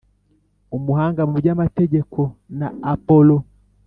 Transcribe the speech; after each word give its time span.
umuhanga 0.77 1.21
mu 1.29 1.35
by’amategeko 1.41 2.19
na 2.59 2.67
Apolo 2.93 3.35